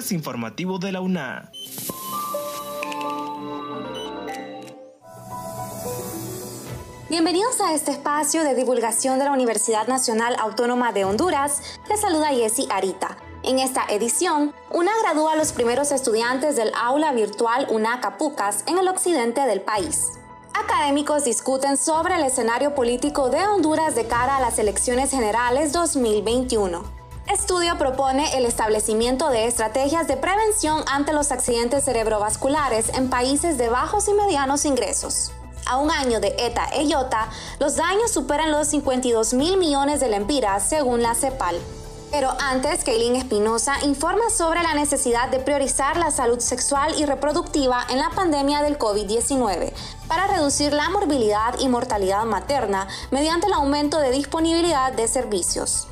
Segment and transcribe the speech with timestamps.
[0.00, 1.52] informativo de la UNA.
[7.10, 11.78] Bienvenidos a este espacio de divulgación de la Universidad Nacional Autónoma de Honduras.
[11.90, 13.18] Les saluda Jessy Arita.
[13.42, 18.78] En esta edición, UNA gradúa a los primeros estudiantes del aula virtual UNA Capucas en
[18.78, 20.12] el occidente del país.
[20.54, 27.01] Académicos discuten sobre el escenario político de Honduras de cara a las elecciones generales 2021.
[27.32, 33.70] Estudio propone el establecimiento de estrategias de prevención ante los accidentes cerebrovasculares en países de
[33.70, 35.32] bajos y medianos ingresos.
[35.64, 40.10] A un año de ETA e IOTA, los daños superan los 52 mil millones de
[40.10, 41.56] lempiras según la CEPAL.
[42.10, 47.86] Pero antes, Kaylin Espinosa informa sobre la necesidad de priorizar la salud sexual y reproductiva
[47.88, 49.72] en la pandemia del COVID-19
[50.06, 55.88] para reducir la morbilidad y mortalidad materna mediante el aumento de disponibilidad de servicios.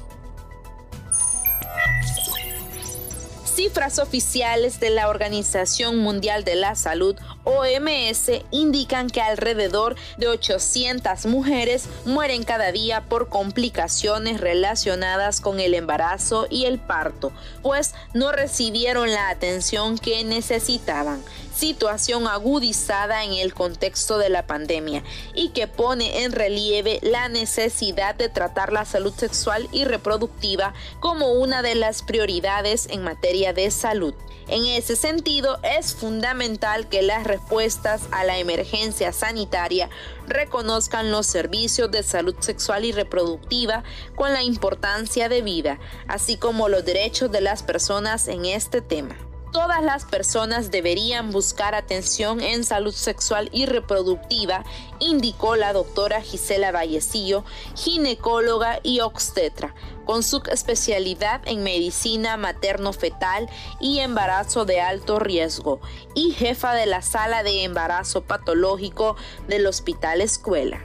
[3.60, 11.26] Cifras oficiales de la Organización Mundial de la Salud OMS indican que alrededor de 800
[11.26, 18.32] mujeres mueren cada día por complicaciones relacionadas con el embarazo y el parto, pues no
[18.32, 21.22] recibieron la atención que necesitaban
[21.60, 28.14] situación agudizada en el contexto de la pandemia y que pone en relieve la necesidad
[28.14, 33.70] de tratar la salud sexual y reproductiva como una de las prioridades en materia de
[33.70, 34.14] salud.
[34.48, 39.90] En ese sentido, es fundamental que las respuestas a la emergencia sanitaria
[40.26, 43.84] reconozcan los servicios de salud sexual y reproductiva
[44.16, 49.29] con la importancia de vida, así como los derechos de las personas en este tema.
[49.52, 54.64] Todas las personas deberían buscar atención en salud sexual y reproductiva,
[55.00, 63.48] indicó la doctora Gisela Vallecillo, ginecóloga y obstetra, con su especialidad en medicina materno-fetal
[63.80, 65.80] y embarazo de alto riesgo,
[66.14, 69.16] y jefa de la sala de embarazo patológico
[69.48, 70.80] del Hospital Escuela.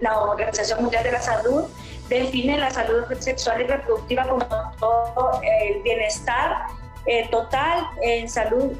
[0.00, 1.64] La Organización Mundial de la Salud
[2.08, 4.44] define la salud sexual y reproductiva como
[4.80, 6.66] todo el bienestar
[7.06, 8.72] eh, total en salud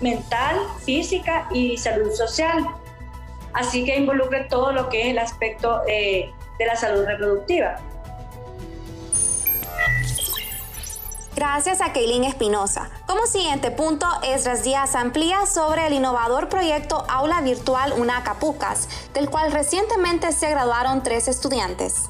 [0.00, 2.66] mental, física y salud social.
[3.52, 7.76] Así que involucre todo lo que es el aspecto eh, de la salud reproductiva.
[11.34, 12.90] Gracias a Keilin Espinosa.
[13.06, 19.52] Como siguiente punto, Esdras Díaz amplía sobre el innovador proyecto Aula Virtual Unacapucas, del cual
[19.52, 22.08] recientemente se graduaron tres estudiantes.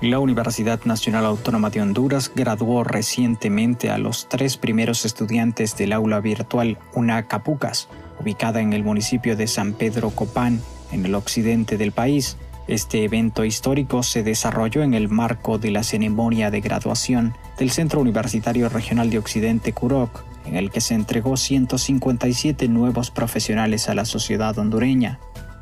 [0.00, 6.20] La Universidad Nacional Autónoma de Honduras graduó recientemente a los tres primeros estudiantes del aula
[6.20, 7.88] virtual Unacapucas,
[8.20, 12.36] ubicada en el municipio de San Pedro Copán, en el occidente del país.
[12.68, 18.00] Este evento histórico se desarrolló en el marco de la ceremonia de graduación del Centro
[18.00, 24.04] Universitario Regional de Occidente Curoc, en el que se entregó 157 nuevos profesionales a la
[24.04, 25.18] sociedad hondureña.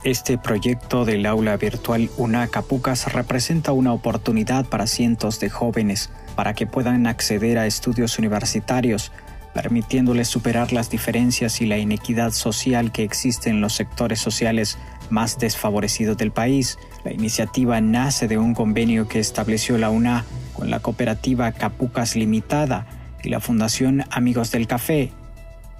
[0.07, 6.65] Este proyecto del aula virtual UNACAPUCAS representa una oportunidad para cientos de jóvenes para que
[6.65, 9.11] puedan acceder a estudios universitarios,
[9.53, 14.79] permitiéndoles superar las diferencias y la inequidad social que existe en los sectores sociales
[15.11, 16.79] más desfavorecidos del país.
[17.03, 22.87] La iniciativa nace de un convenio que estableció la UNA con la cooperativa Capucas Limitada
[23.25, 25.11] y la Fundación Amigos del Café.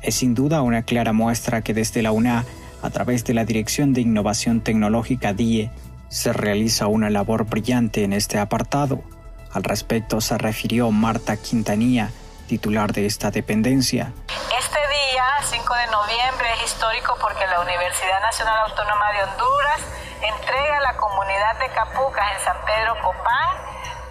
[0.03, 2.45] Es sin duda una clara muestra que desde la UNA
[2.83, 5.71] a través de la Dirección de Innovación Tecnológica DIE,
[6.09, 9.03] se realiza una labor brillante en este apartado.
[9.53, 12.11] Al respecto se refirió Marta Quintanilla,
[12.47, 14.13] titular de esta dependencia.
[14.29, 19.81] Este día, 5 de noviembre, es histórico porque la Universidad Nacional Autónoma de Honduras
[20.23, 23.66] entrega a la comunidad de Capucas en San Pedro Copán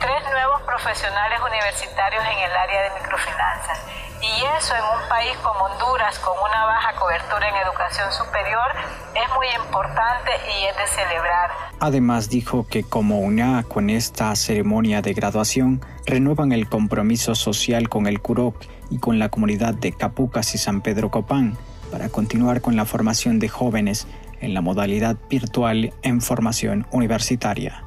[0.05, 3.79] tres nuevos profesionales universitarios en el área de microfinanzas.
[4.21, 8.69] Y eso en un país como Honduras, con una baja cobertura en educación superior,
[9.15, 11.49] es muy importante y es de celebrar.
[11.79, 18.05] Además dijo que como UNA con esta ceremonia de graduación renuevan el compromiso social con
[18.05, 18.55] el CUROC
[18.91, 21.57] y con la comunidad de Capucas y San Pedro Copán
[21.91, 24.07] para continuar con la formación de jóvenes
[24.39, 27.84] en la modalidad virtual en formación universitaria.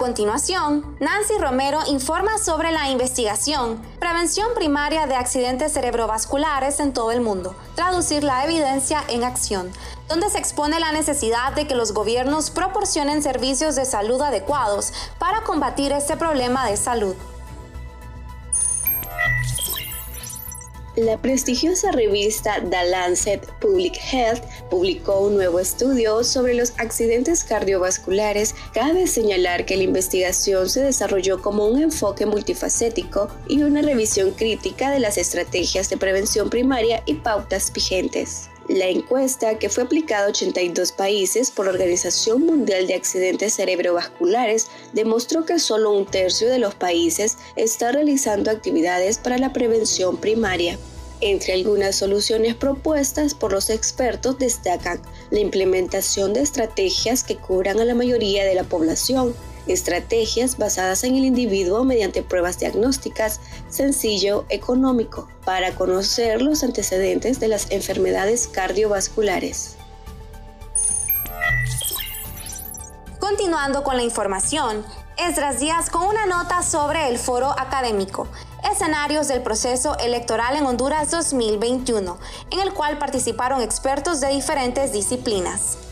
[0.00, 7.20] Continuación, Nancy Romero informa sobre la investigación, prevención primaria de accidentes cerebrovasculares en todo el
[7.20, 9.70] mundo, traducir la evidencia en acción,
[10.08, 15.42] donde se expone la necesidad de que los gobiernos proporcionen servicios de salud adecuados para
[15.42, 17.14] combatir este problema de salud.
[21.00, 28.54] La prestigiosa revista The Lancet Public Health publicó un nuevo estudio sobre los accidentes cardiovasculares.
[28.74, 34.90] Cabe señalar que la investigación se desarrolló como un enfoque multifacético y una revisión crítica
[34.90, 38.50] de las estrategias de prevención primaria y pautas vigentes.
[38.70, 44.68] La encuesta, que fue aplicada a 82 países por la Organización Mundial de Accidentes Cerebrovasculares,
[44.92, 50.78] demostró que solo un tercio de los países está realizando actividades para la prevención primaria.
[51.20, 55.02] Entre algunas soluciones propuestas por los expertos destacan
[55.32, 59.34] la implementación de estrategias que cubran a la mayoría de la población,
[59.66, 67.48] estrategias basadas en el individuo mediante pruebas diagnósticas, sencillo, económico, para conocer los antecedentes de
[67.48, 69.76] las enfermedades cardiovasculares.
[73.18, 74.84] Continuando con la información,
[75.16, 78.26] Esdras Díaz con una nota sobre el foro académico,
[78.70, 82.18] escenarios del proceso electoral en Honduras 2021,
[82.50, 85.89] en el cual participaron expertos de diferentes disciplinas.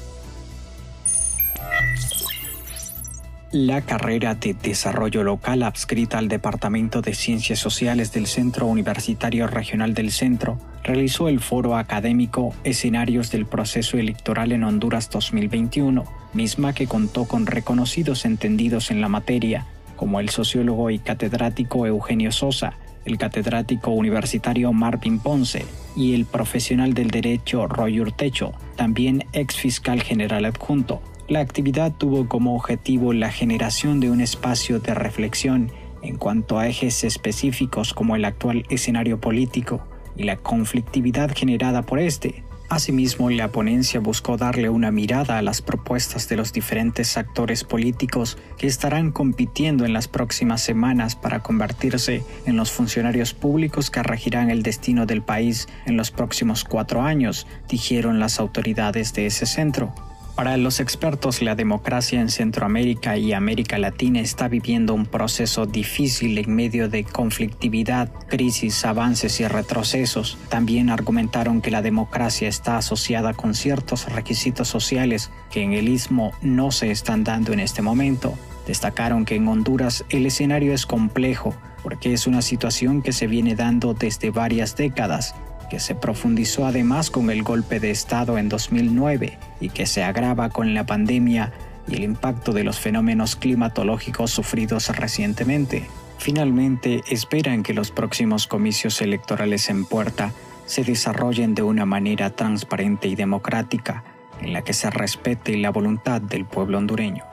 [3.51, 9.95] La carrera de Desarrollo Local adscrita al Departamento de Ciencias Sociales del Centro Universitario Regional
[9.95, 16.05] del Centro realizó el foro académico Escenarios del Proceso Electoral en Honduras 2021,
[16.35, 19.65] misma que contó con reconocidos entendidos en la materia,
[19.97, 22.75] como el sociólogo y catedrático Eugenio Sosa,
[23.07, 25.65] el catedrático universitario Marvin Ponce
[25.97, 31.01] y el profesional del derecho Roy Urtecho, también ex fiscal general adjunto.
[31.29, 35.71] La actividad tuvo como objetivo la generación de un espacio de reflexión
[36.01, 39.87] en cuanto a ejes específicos como el actual escenario político
[40.17, 42.45] y la conflictividad generada por este.
[42.71, 48.39] Asimismo, la ponencia buscó darle una mirada a las propuestas de los diferentes actores políticos
[48.57, 54.49] que estarán compitiendo en las próximas semanas para convertirse en los funcionarios públicos que regirán
[54.49, 59.93] el destino del país en los próximos cuatro años, dijeron las autoridades de ese centro.
[60.39, 66.39] Para los expertos, la democracia en Centroamérica y América Latina está viviendo un proceso difícil
[66.39, 70.39] en medio de conflictividad, crisis, avances y retrocesos.
[70.49, 76.31] También argumentaron que la democracia está asociada con ciertos requisitos sociales que en el istmo
[76.41, 78.39] no se están dando en este momento.
[78.65, 81.53] Destacaron que en Honduras el escenario es complejo
[81.83, 85.35] porque es una situación que se viene dando desde varias décadas
[85.69, 90.51] que se profundizó además con el golpe de Estado en 2009 y que se agrava
[90.51, 91.53] con la pandemia
[91.89, 95.87] y el impacto de los fenómenos climatológicos sufridos recientemente.
[96.19, 100.33] Finalmente, esperan que los próximos comicios electorales en puerta
[100.67, 104.05] se desarrollen de una manera transparente y democrática,
[104.41, 107.25] en la que se respete la voluntad del pueblo hondureño.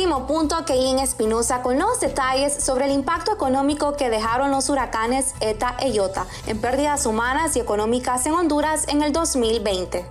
[0.00, 5.34] Último punto, Keilin Espinosa con los detalles sobre el impacto económico que dejaron los huracanes
[5.40, 10.06] ETA e IOTA en pérdidas humanas y económicas en Honduras en el 2020.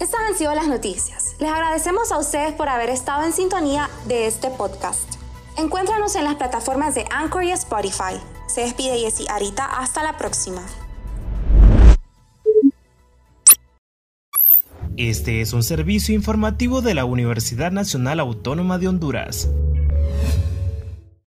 [0.00, 1.27] Estas han sido las noticias.
[1.40, 5.14] Les agradecemos a ustedes por haber estado en sintonía de este podcast.
[5.56, 8.20] Encuéntranos en las plataformas de Anchor y Spotify.
[8.48, 9.64] Se despide Jessy Arita.
[9.64, 10.62] Hasta la próxima.
[14.96, 19.48] Este es un servicio informativo de la Universidad Nacional Autónoma de Honduras.